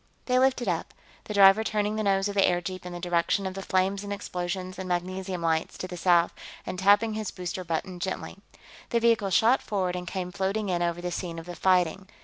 They 0.25 0.39
lifted 0.39 0.67
up, 0.67 0.95
the 1.25 1.33
driver 1.35 1.63
turning 1.63 1.95
the 1.95 2.01
nose 2.01 2.27
of 2.27 2.33
the 2.33 2.41
airjeep 2.41 2.87
in 2.87 2.91
the 2.93 2.99
direction 2.99 3.45
of 3.45 3.53
the 3.53 3.61
flames 3.61 4.03
and 4.03 4.11
explosions 4.11 4.79
and 4.79 4.89
magnesium 4.89 5.43
lights 5.43 5.77
to 5.77 5.87
the 5.87 5.95
south 5.95 6.33
and 6.65 6.79
tapping 6.79 7.13
his 7.13 7.29
booster 7.29 7.63
button 7.63 7.99
gently. 7.99 8.39
The 8.89 8.99
vehicle 8.99 9.29
shot 9.29 9.61
forward 9.61 9.95
and 9.95 10.07
came 10.07 10.31
floating 10.31 10.69
in 10.69 10.81
over 10.81 11.01
the 11.01 11.11
scene 11.11 11.37
of 11.37 11.45
the 11.45 11.55
fighting. 11.55 12.07